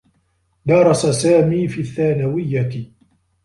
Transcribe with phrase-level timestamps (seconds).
[0.67, 2.91] درس سامي في الثّانويّة.